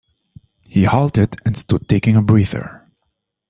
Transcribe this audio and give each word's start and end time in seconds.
He 0.67 0.85
halted 0.85 1.35
and 1.45 1.55
stood 1.55 1.87
taking 1.87 2.15
a 2.15 2.23
breather. 2.23 2.87